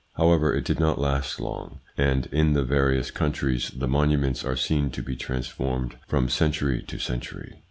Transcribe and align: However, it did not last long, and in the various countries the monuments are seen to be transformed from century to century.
However, 0.15 0.51
it 0.51 0.65
did 0.65 0.79
not 0.79 0.99
last 0.99 1.39
long, 1.39 1.79
and 1.95 2.25
in 2.31 2.53
the 2.53 2.63
various 2.63 3.11
countries 3.11 3.69
the 3.69 3.87
monuments 3.87 4.43
are 4.43 4.55
seen 4.57 4.89
to 4.89 5.03
be 5.03 5.15
transformed 5.15 5.95
from 6.07 6.27
century 6.27 6.81
to 6.87 6.97
century. 6.97 7.59